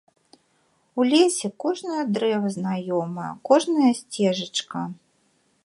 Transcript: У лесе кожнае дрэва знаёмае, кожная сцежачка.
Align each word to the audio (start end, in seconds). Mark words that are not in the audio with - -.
У 1.01 1.05
лесе 1.11 1.47
кожнае 1.65 2.03
дрэва 2.15 2.49
знаёмае, 2.57 3.29
кожная 3.51 3.93
сцежачка. 4.01 4.81